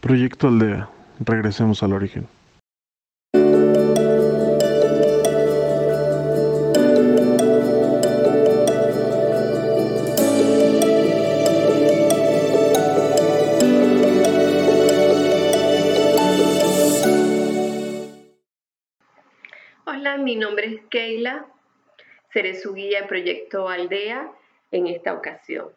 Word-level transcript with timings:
Proyecto 0.00 0.46
Aldea. 0.46 0.88
Regresemos 1.18 1.82
al 1.82 1.92
origen. 1.92 2.28
Hola, 19.84 20.16
mi 20.18 20.36
nombre 20.36 20.74
es 20.74 20.80
Keila. 20.90 21.46
Seré 22.32 22.54
su 22.60 22.72
guía 22.72 23.00
en 23.00 23.08
Proyecto 23.08 23.68
Aldea 23.68 24.30
en 24.70 24.86
esta 24.86 25.12
ocasión. 25.12 25.70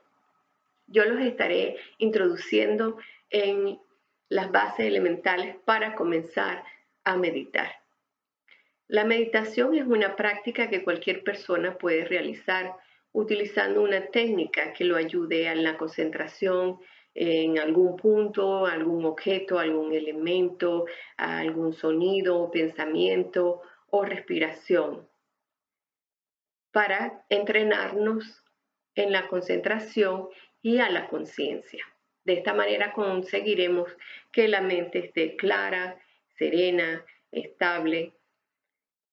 Yo 0.86 1.06
los 1.06 1.22
estaré 1.22 1.78
introduciendo 1.98 2.98
en 3.32 3.80
las 4.32 4.50
bases 4.50 4.86
elementales 4.86 5.58
para 5.66 5.94
comenzar 5.94 6.64
a 7.04 7.18
meditar. 7.18 7.70
La 8.88 9.04
meditación 9.04 9.76
es 9.76 9.86
una 9.86 10.16
práctica 10.16 10.70
que 10.70 10.86
cualquier 10.86 11.22
persona 11.26 11.78
puede 11.78 12.06
realizar 12.06 12.74
utilizando 13.12 13.82
una 13.82 14.06
técnica 14.06 14.72
que 14.72 14.86
lo 14.86 14.96
ayude 14.96 15.50
a 15.50 15.56
la 15.56 15.78
concentración 15.78 16.80
en 17.14 17.60
algún 17.60 17.98
punto, 17.98 18.66
algún 18.66 19.04
objeto, 19.04 19.60
algún 19.60 19.94
elemento, 19.94 20.86
algún 21.18 21.74
sonido, 21.74 22.50
pensamiento 22.52 23.62
o 23.90 24.06
respiración 24.06 25.10
para 26.72 27.26
entrenarnos 27.28 28.46
en 28.96 29.12
la 29.12 29.28
concentración 29.28 30.30
y 30.62 30.78
a 30.78 30.90
la 30.90 31.10
conciencia. 31.10 31.86
De 32.24 32.34
esta 32.34 32.54
manera 32.54 32.94
conseguiremos 32.94 33.90
que 34.32 34.48
la 34.48 34.62
mente 34.62 35.00
esté 35.00 35.36
clara, 35.36 36.00
serena, 36.38 37.04
estable 37.32 38.14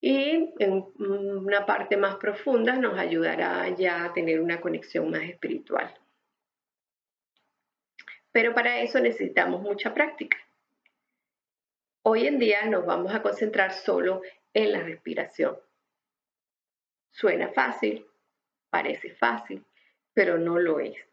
y 0.00 0.54
en 0.58 0.86
una 0.98 1.66
parte 1.66 1.96
más 1.96 2.16
profunda 2.16 2.76
nos 2.76 2.98
ayudará 2.98 3.68
ya 3.70 4.04
a 4.04 4.12
tener 4.12 4.40
una 4.40 4.60
conexión 4.60 5.10
más 5.10 5.22
espiritual. 5.22 5.92
Pero 8.30 8.54
para 8.54 8.80
eso 8.80 9.00
necesitamos 9.00 9.60
mucha 9.62 9.92
práctica. 9.92 10.38
Hoy 12.02 12.26
en 12.26 12.38
día 12.38 12.64
nos 12.66 12.86
vamos 12.86 13.12
a 13.12 13.22
concentrar 13.22 13.72
solo 13.72 14.22
en 14.54 14.72
la 14.72 14.80
respiración. 14.80 15.58
Suena 17.10 17.48
fácil, 17.48 18.06
parece 18.70 19.10
fácil, 19.10 19.64
pero 20.14 20.38
no 20.38 20.58
lo 20.58 20.78
es. 20.78 21.07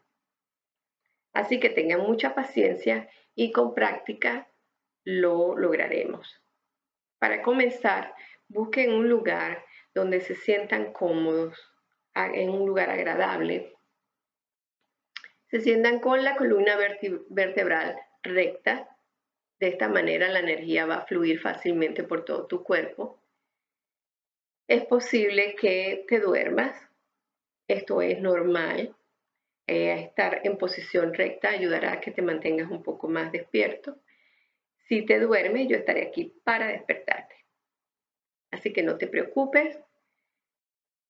Así 1.36 1.60
que 1.60 1.70
tengan 1.70 2.00
mucha 2.00 2.34
paciencia 2.34 3.10
y 3.36 3.52
con 3.52 3.76
práctica 3.76 4.48
lo 5.04 5.58
lograremos. 5.58 6.42
Para 7.20 7.42
comenzar, 7.42 8.16
busquen 8.48 8.94
un 8.94 9.10
lugar 9.10 9.66
donde 9.94 10.22
se 10.22 10.34
sientan 10.36 10.94
cómodos, 10.94 11.60
en 12.16 12.50
un 12.50 12.66
lugar 12.66 12.90
agradable. 12.90 13.76
Se 15.48 15.60
sientan 15.60 16.00
con 16.00 16.24
la 16.24 16.38
columna 16.38 16.78
vertebral 17.30 17.98
recta. 18.24 18.98
De 19.60 19.68
esta 19.68 19.90
manera 19.90 20.30
la 20.30 20.40
energía 20.40 20.86
va 20.86 20.96
a 20.96 21.06
fluir 21.06 21.42
fácilmente 21.42 22.04
por 22.04 22.24
todo 22.24 22.48
tu 22.48 22.64
cuerpo. 22.64 23.22
Es 24.70 24.86
posible 24.86 25.56
que 25.56 26.06
te 26.08 26.22
duermas. 26.22 26.82
Esto 27.68 28.02
es 28.02 28.22
normal. 28.22 28.96
Eh, 29.68 29.94
estar 30.00 30.42
en 30.44 30.58
posición 30.58 31.14
recta 31.14 31.50
ayudará 31.50 31.94
a 31.94 32.00
que 32.00 32.12
te 32.12 32.22
mantengas 32.22 32.70
un 32.70 32.84
poco 32.84 33.08
más 33.08 33.32
despierto. 33.32 33.98
Si 34.88 35.06
te 35.06 35.20
duermes, 35.20 35.68
yo 35.68 35.78
estaré 35.78 36.08
aquí 36.08 36.40
para 36.44 36.68
despertarte. 36.68 37.36
Así 38.52 38.72
que 38.72 38.84
no 38.84 38.98
te 38.98 39.08
preocupes, 39.08 39.78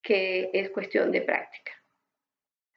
que 0.02 0.52
es 0.54 0.70
cuestión 0.70 1.12
de 1.12 1.22
práctica. 1.22 1.74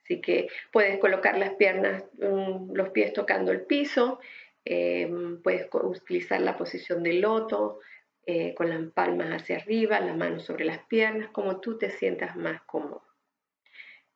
Así 0.03 0.21
que 0.21 0.49
puedes 0.73 0.99
colocar 0.99 1.39
las 1.39 1.55
piernas, 1.55 2.03
mm, 2.19 2.73
los 2.73 2.91
pies 2.91 3.13
tocando 3.13 3.53
el 3.53 3.67
piso, 3.67 4.21
em, 4.65 5.41
puedes 5.43 5.69
utilizar 5.73 6.41
la 6.41 6.57
posición 6.57 7.03
de 7.03 7.15
loto, 7.15 7.81
eh, 8.27 8.55
con 8.55 8.69
las 8.69 8.93
palmas 8.93 9.43
hacia 9.43 9.57
arriba, 9.57 10.01
las 10.01 10.17
manos 10.17 10.45
sobre 10.45 10.67
las 10.67 10.81
piernas, 10.87 11.31
como 11.31 11.61
tú 11.61 11.79
te 11.79 11.91
sientas 11.91 12.37
más 12.37 12.63
cómodo. 12.65 13.08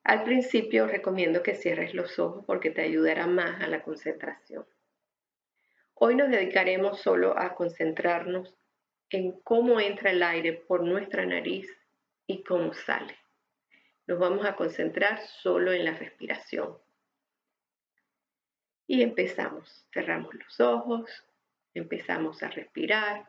Al 0.04 0.24
principio 0.24 0.88
recomiendo 0.88 1.42
que 1.42 1.54
cierres 1.54 1.94
los 1.94 2.18
ojos 2.18 2.44
porque 2.44 2.70
te 2.70 2.82
ayudará 2.82 3.26
más 3.28 3.62
a 3.62 3.68
la 3.68 3.82
concentración. 3.82 4.66
Hoy 5.94 6.16
nos 6.16 6.28
dedicaremos 6.28 7.00
solo 7.00 7.38
a 7.38 7.54
concentrarnos 7.54 8.52
en 9.10 9.32
cómo 9.42 9.78
entra 9.78 10.10
el 10.10 10.22
aire 10.24 10.54
por 10.54 10.82
nuestra 10.82 11.24
nariz 11.24 11.70
y 12.26 12.42
cómo 12.42 12.74
sale. 12.74 13.16
Nos 14.08 14.18
vamos 14.18 14.44
a 14.44 14.56
concentrar 14.56 15.20
solo 15.20 15.72
en 15.72 15.84
la 15.84 15.92
respiración. 15.92 16.76
Y 18.88 19.02
empezamos. 19.02 19.86
Cerramos 19.92 20.34
los 20.34 20.58
ojos, 20.58 21.08
empezamos 21.74 22.42
a 22.42 22.48
respirar 22.48 23.28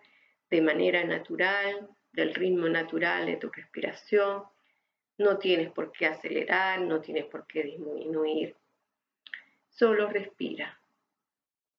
de 0.50 0.62
manera 0.62 1.04
natural, 1.04 1.88
del 2.12 2.34
ritmo 2.34 2.68
natural 2.68 3.28
de 3.28 3.38
tu 3.38 3.52
respiración 3.52 4.44
no 5.18 5.38
tienes 5.38 5.72
por 5.72 5.92
qué 5.92 6.08
acelerar, 6.08 6.82
no 6.82 7.02
tienes 7.02 7.26
por 7.26 7.46
qué 7.46 7.64
disminuir. 7.64 8.56
Solo 9.70 10.08
respira. 10.10 10.80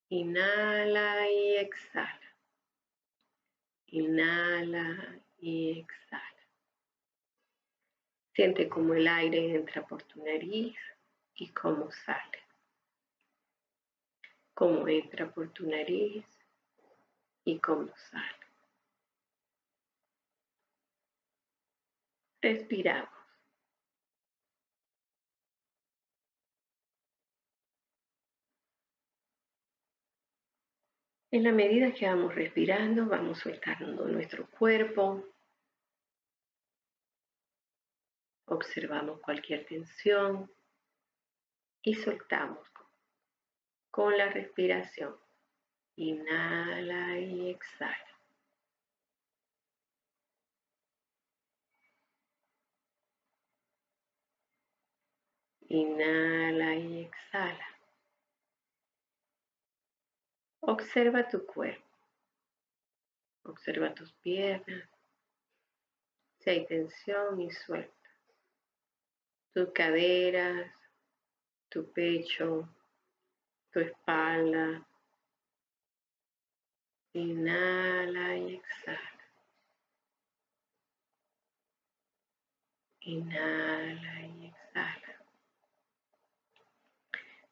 Inhala 0.08 1.30
y 1.30 1.56
exhala. 1.56 2.36
Inhala 3.86 5.20
y 5.38 5.80
exhala. 5.80 6.34
Siente 8.32 8.68
cómo 8.68 8.94
el 8.94 9.06
aire 9.06 9.54
entra 9.54 9.86
por 9.86 10.02
tu 10.02 10.24
nariz 10.24 10.76
y 11.36 11.48
cómo 11.50 11.90
sale. 11.90 12.42
Cómo 14.54 14.86
entra 14.88 15.32
por 15.32 15.50
tu 15.50 15.68
nariz 15.68 16.24
y 17.44 17.58
cómo 17.58 17.92
sale. 17.96 18.44
Respiramos. 22.40 23.13
En 31.34 31.42
la 31.42 31.50
medida 31.50 31.92
que 31.92 32.06
vamos 32.06 32.32
respirando, 32.32 33.06
vamos 33.06 33.40
soltando 33.40 34.06
nuestro 34.06 34.48
cuerpo. 34.50 35.24
Observamos 38.46 39.18
cualquier 39.20 39.66
tensión 39.66 40.48
y 41.82 41.94
soltamos 41.94 42.68
con 43.90 44.16
la 44.16 44.28
respiración. 44.28 45.16
Inhala 45.96 47.18
y 47.18 47.50
exhala. 47.50 48.20
Inhala 55.66 56.76
y 56.76 57.00
exhala. 57.00 57.73
Observa 60.66 61.28
tu 61.28 61.44
cuerpo. 61.44 61.84
Observa 63.42 63.94
tus 63.94 64.10
piernas. 64.14 64.88
Si 66.38 66.48
hay 66.48 66.66
tensión 66.66 67.38
y 67.38 67.50
suelta. 67.50 67.92
Tus 69.52 69.72
caderas, 69.72 70.72
tu 71.68 71.92
pecho, 71.92 72.66
tu 73.72 73.80
espalda. 73.80 74.86
Inhala 77.12 78.36
y 78.36 78.54
exhala. 78.54 79.24
Inhala 83.00 84.20
y 84.22 84.46
exhala. 84.46 85.20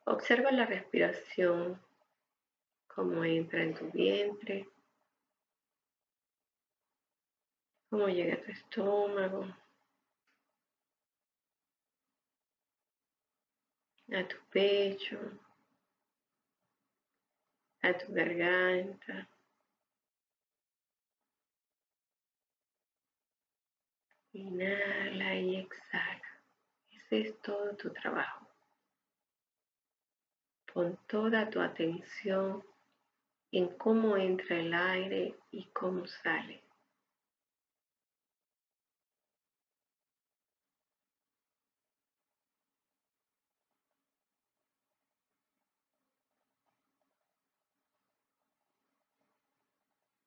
Observa 0.05 0.51
la 0.51 0.65
respiración 0.65 1.92
cómo 2.95 3.25
entra 3.25 3.63
en 3.63 3.75
tu 3.75 3.91
vientre, 3.91 4.69
cómo 7.89 8.09
llega 8.09 8.35
a 8.35 8.43
tu 8.43 8.51
estómago, 8.51 9.45
a 14.13 14.29
tu 14.29 14.37
pecho, 14.51 15.19
a 17.83 17.93
tu 17.97 18.13
garganta. 18.13 19.29
Inhala 24.35 25.35
y 25.35 25.57
exhala. 25.57 26.41
Ese 26.91 27.21
es 27.21 27.43
todo 27.43 27.77
tu 27.77 27.91
trabajo. 27.93 28.47
Pon 30.73 30.99
toda 31.07 31.51
tu 31.51 31.61
atención 31.61 32.65
en 33.53 33.69
cómo 33.77 34.17
entra 34.17 34.59
el 34.59 34.73
aire 34.75 35.35
y 35.51 35.65
cómo 35.67 36.07
sale. 36.07 36.63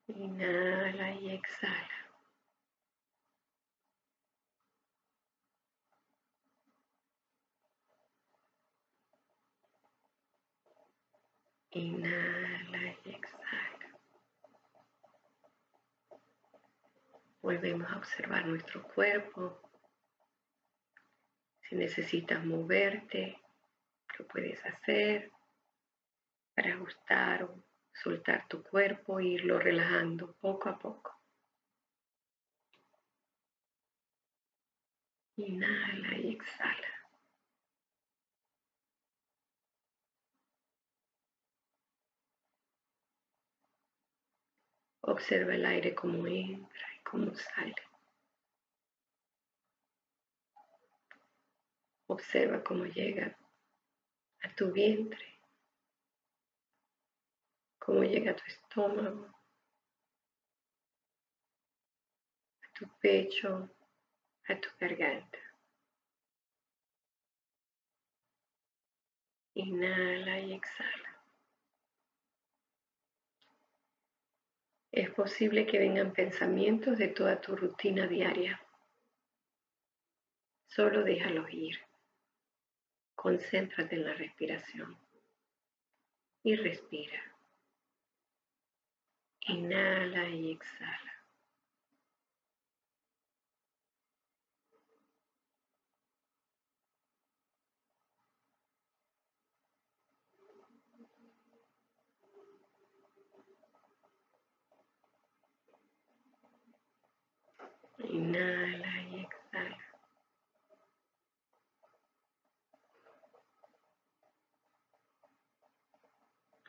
Inhala 0.08 1.14
y 1.16 1.32
exhala. 1.32 1.90
Inhala 11.72 12.96
y 13.04 13.10
exhala. 13.10 14.00
Volvemos 17.46 17.88
a 17.92 17.98
observar 17.98 18.48
nuestro 18.48 18.82
cuerpo. 18.82 19.62
Si 21.62 21.76
necesitas 21.76 22.44
moverte, 22.44 23.40
lo 24.18 24.26
puedes 24.26 24.66
hacer 24.66 25.32
para 26.56 26.74
ajustar 26.74 27.44
o 27.44 27.64
soltar 27.94 28.48
tu 28.48 28.64
cuerpo 28.64 29.20
e 29.20 29.26
irlo 29.26 29.60
relajando 29.60 30.34
poco 30.38 30.70
a 30.70 30.80
poco. 30.80 31.22
Inhala 35.38 36.18
y 36.18 36.34
exhala. 36.34 36.94
Observa 45.02 45.54
el 45.54 45.64
aire 45.64 45.94
como 45.94 46.26
entra 46.26 46.95
sale. 47.36 47.76
Observa 52.08 52.64
cómo 52.64 52.86
llega 52.86 53.38
a 54.44 54.56
tu 54.56 54.72
vientre, 54.72 55.40
cómo 57.80 58.04
llega 58.04 58.32
a 58.32 58.36
tu 58.36 58.44
estómago, 58.48 59.26
a 62.62 62.74
tu 62.74 62.88
pecho, 63.02 63.70
a 64.48 64.60
tu 64.60 64.70
garganta. 64.80 65.40
Inhala 69.56 70.40
y 70.40 70.54
exhala. 70.54 71.05
Es 74.96 75.10
posible 75.10 75.66
que 75.66 75.78
vengan 75.78 76.14
pensamientos 76.14 76.98
de 76.98 77.10
toda 77.10 77.42
tu 77.42 77.54
rutina 77.54 78.08
diaria. 78.08 78.62
Solo 80.68 81.04
déjalos 81.04 81.52
ir. 81.52 81.78
Concéntrate 83.14 83.96
en 83.98 84.06
la 84.06 84.14
respiración 84.14 84.98
y 86.44 86.56
respira. 86.56 87.22
Inhala 89.42 90.30
y 90.30 90.54
exhala. 90.54 91.25
Inhala 108.16 109.02
y 109.10 109.20
exhala. 109.26 109.78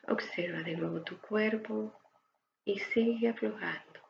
Observa 0.09 0.63
de 0.63 0.77
nuevo 0.77 1.03
tu 1.03 1.21
cuerpo 1.21 1.93
y 2.65 2.81
sigue 2.81 3.29
aflojando. 3.29 4.01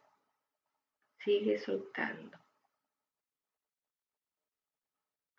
Sigue 1.18 1.58
soltando. 1.58 2.38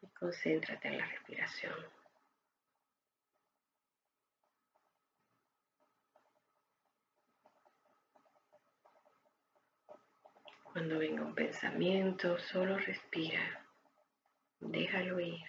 Y 0.01 0.07
concéntrate 0.09 0.89
en 0.89 0.99
la 0.99 1.05
respiración. 1.07 1.96
Cuando 10.77 10.99
venga 10.99 11.23
un 11.23 11.33
pensamiento, 11.33 12.37
solo 12.37 12.77
respira, 12.77 13.65
déjalo 14.59 15.19
ir. 15.19 15.43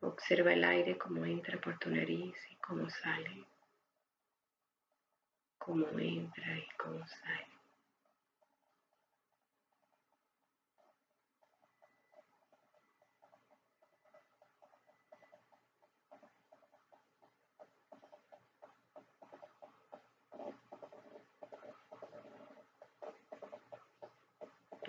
Observa 0.00 0.52
el 0.52 0.64
aire 0.64 0.98
como 0.98 1.24
entra 1.24 1.60
por 1.60 1.78
tu 1.78 1.90
nariz 1.90 2.34
y 2.50 2.56
cómo 2.56 2.90
sale, 2.90 3.46
cómo 5.58 5.86
entra 5.96 6.58
y 6.58 6.66
cómo 6.76 7.06
sale. 7.06 7.54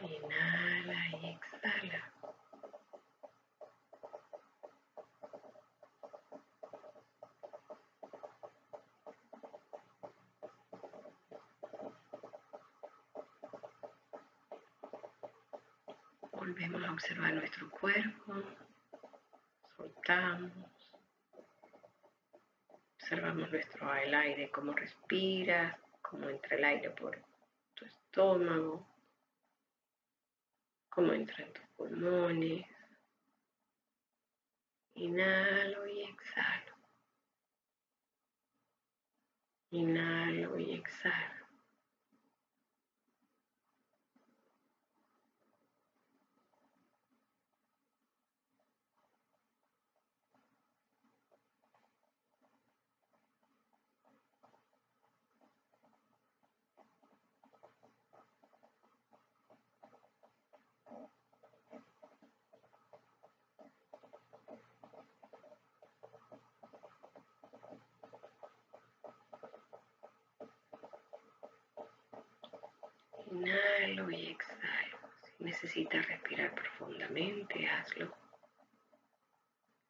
Inhala 0.04 1.07
y 1.22 1.30
exhala. 1.30 2.16
Volvemos 16.56 16.84
a 16.86 16.94
observar 16.94 17.34
nuestro 17.34 17.69
cuerpo. 17.69 18.34
Soltamos. 19.75 20.54
Observamos 22.94 23.52
nuestro 23.52 23.94
el 23.94 24.16
aire, 24.16 24.50
cómo 24.52 24.72
respira, 24.72 25.78
cómo 26.02 26.30
entra 26.30 26.56
el 26.56 26.63
aire 26.63 26.92
por 26.92 27.21
tu 27.74 27.83
estómago, 27.83 28.88
cómo 30.88 31.12
entra 31.12 31.44
en 31.44 31.52
tus 31.52 31.66
pulmones. 31.76 32.66
Inhalo 34.94 35.85
y 35.88 36.04
exhalo. 36.04 36.74
Inhalo 39.71 40.57
y 40.57 40.76
exhalo. 40.76 41.34
Inhalo 73.35 74.09
y 74.11 74.27
exhalo. 74.27 74.97
Si 75.21 75.44
necesitas 75.44 76.07
respirar 76.07 76.56
profundamente, 76.56 77.68
hazlo. 77.68 78.15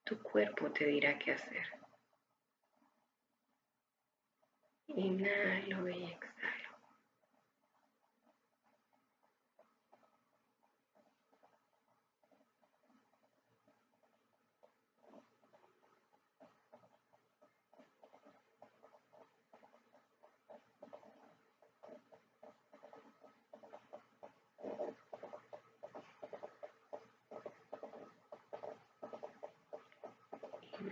Tu 0.03 0.19
cuerpo 0.23 0.71
te 0.71 0.85
dirá 0.87 1.19
qué 1.19 1.33
hacer. 1.33 1.67
Inhalo 4.87 5.87
y 5.89 6.05
exhalo. 6.05 6.34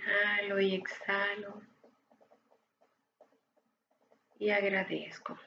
Inhalo 0.03 0.59
y 0.59 0.75
exhalo. 0.75 1.61
y 4.43 4.49
agradezco. 4.49 5.39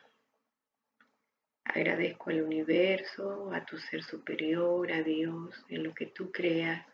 Agradezco 1.64 2.30
al 2.30 2.40
universo, 2.40 3.52
a 3.52 3.62
tu 3.62 3.76
ser 3.76 4.02
superior, 4.02 4.90
a 4.90 5.02
Dios, 5.02 5.62
en 5.68 5.82
lo 5.82 5.92
que 5.92 6.06
tú 6.06 6.32
creas, 6.32 6.86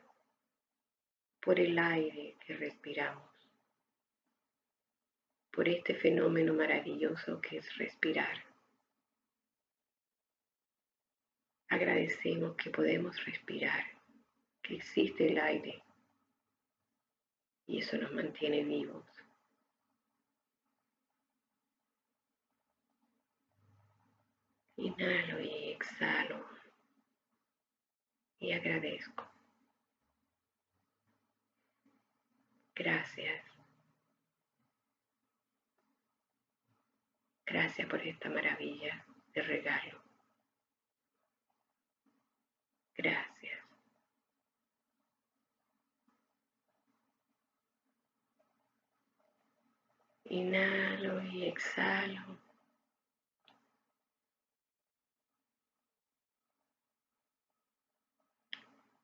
por 1.41 1.61
el 1.61 1.79
aire 1.79 2.37
que 2.45 2.57
respiramos, 2.57 3.31
por 5.53 5.69
este 5.69 5.95
fenómeno 5.95 6.55
maravilloso 6.55 7.41
que 7.41 7.59
es 7.59 7.77
respirar. 7.77 8.45
Agradecemos 11.69 12.57
que 12.57 12.71
podemos 12.71 13.25
respirar, 13.25 13.85
que 14.61 14.75
existe 14.77 15.29
el 15.29 15.39
aire 15.39 15.85
y 17.73 17.79
eso 17.79 17.97
nos 17.97 18.13
mantiene 18.13 18.63
vivos. 18.65 19.07
Inhalo 24.77 25.41
y 25.41 25.71
exhalo 25.71 26.47
y 28.41 28.53
agradezco. 28.53 29.27
Gracias. 32.75 33.43
Gracias 37.47 37.89
por 37.89 38.03
esta 38.07 38.29
maravilla 38.29 39.07
de 39.33 39.43
regalo. 39.43 40.03
Gracias. 42.99 43.32
Inhalo 50.33 51.23
y 51.25 51.45
exhalo. 51.45 52.39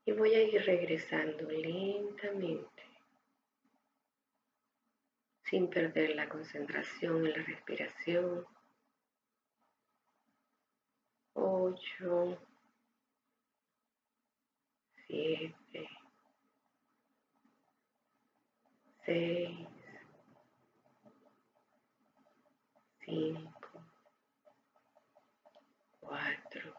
Y 0.06 0.12
voy 0.12 0.32
a 0.34 0.42
ir 0.42 0.64
regresando 0.64 1.50
lentamente, 1.50 2.82
sin 5.44 5.68
perder 5.68 6.16
la 6.16 6.30
concentración 6.30 7.26
en 7.26 7.32
la 7.32 7.44
respiración. 7.44 8.46
Ocho, 11.34 12.38
siete, 15.06 15.90
seis, 19.04 19.77
cinco, 23.08 23.70
cuatro, 26.00 26.74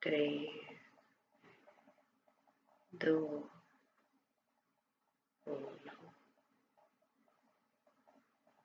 tres, 0.00 0.50
dos, 2.90 3.44
uno. 5.44 5.80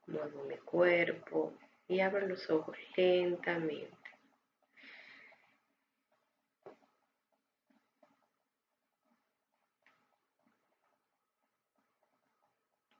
Muevo 0.07 0.43
mi 0.45 0.57
cuerpo 0.57 1.53
y 1.87 1.99
abro 1.99 2.25
los 2.27 2.49
ojos 2.49 2.75
lentamente. 2.97 3.95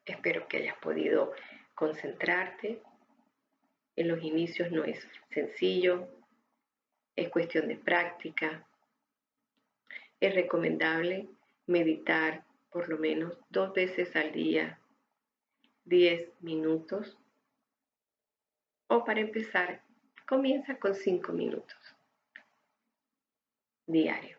Espero 0.06 0.48
que 0.48 0.58
hayas 0.58 0.78
podido 0.78 1.34
concentrarte. 1.76 2.82
En 3.96 4.08
los 4.08 4.24
inicios 4.24 4.72
no 4.72 4.84
es 4.84 5.08
sencillo, 5.30 6.08
es 7.16 7.30
cuestión 7.30 7.68
de 7.68 7.76
práctica. 7.76 8.66
Es 10.20 10.34
recomendable 10.34 11.30
meditar 11.68 12.44
por 12.72 12.90
lo 12.90 12.98
menos 12.98 13.38
dos 13.50 13.74
veces 13.74 14.16
al 14.16 14.32
día, 14.32 14.80
10 15.86 16.30
minutos. 16.42 17.18
O 18.88 19.06
para 19.06 19.22
empezar, 19.22 19.82
comienza 20.26 20.78
con 20.80 20.96
5 20.96 21.32
minutos 21.32 21.96
diario. 23.88 24.38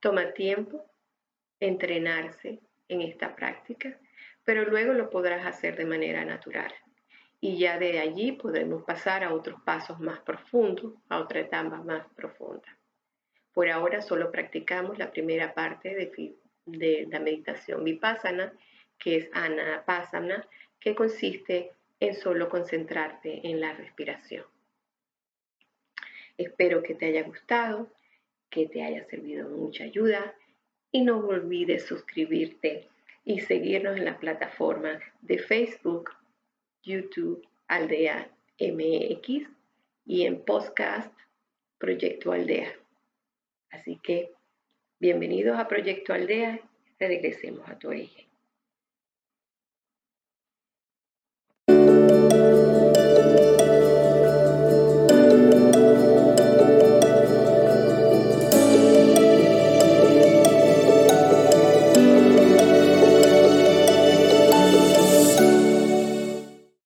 Toma 0.00 0.32
tiempo 0.32 0.84
entrenarse 1.60 2.60
en 2.88 3.02
esta 3.02 3.34
práctica, 3.34 3.98
pero 4.48 4.64
luego 4.64 4.94
lo 4.94 5.10
podrás 5.10 5.44
hacer 5.44 5.76
de 5.76 5.84
manera 5.84 6.24
natural. 6.24 6.72
Y 7.38 7.58
ya 7.58 7.78
de 7.78 7.98
allí 7.98 8.32
podremos 8.32 8.82
pasar 8.82 9.22
a 9.22 9.34
otros 9.34 9.60
pasos 9.60 10.00
más 10.00 10.20
profundos, 10.20 10.94
a 11.10 11.18
otra 11.18 11.40
etapa 11.40 11.82
más 11.82 12.06
profunda. 12.16 12.78
Por 13.52 13.68
ahora 13.68 14.00
solo 14.00 14.32
practicamos 14.32 14.96
la 14.96 15.10
primera 15.10 15.52
parte 15.52 15.94
de, 15.94 17.06
la 17.10 17.20
meditación 17.20 17.84
vipassana, 17.84 18.54
que 18.98 19.16
es 19.16 19.28
anapassana, 19.34 20.48
que 20.80 20.94
consiste 20.94 21.72
en 22.00 22.14
solo 22.14 22.48
concentrarte 22.48 23.46
en 23.46 23.60
la 23.60 23.74
respiración. 23.74 24.46
Espero 26.38 26.82
que 26.82 26.94
te 26.94 27.04
haya 27.04 27.22
gustado, 27.22 27.90
que 28.48 28.66
te 28.66 28.82
haya 28.82 29.04
servido 29.10 29.46
mucha 29.50 29.84
ayuda 29.84 30.34
y 30.90 31.02
no 31.02 31.18
olvides 31.18 31.84
suscribirte 31.84 32.88
y 33.28 33.40
seguirnos 33.40 33.98
en 33.98 34.06
la 34.06 34.18
plataforma 34.18 34.98
de 35.20 35.38
Facebook, 35.38 36.12
YouTube, 36.82 37.46
Aldea 37.66 38.30
MX 38.58 39.46
y 40.06 40.24
en 40.24 40.42
podcast 40.46 41.12
Proyecto 41.76 42.32
Aldea. 42.32 42.72
Así 43.70 44.00
que 44.02 44.32
bienvenidos 44.98 45.58
a 45.58 45.68
Proyecto 45.68 46.14
Aldea, 46.14 46.58
regresemos 46.98 47.68
a 47.68 47.78
tu 47.78 47.88
origen. 47.88 48.27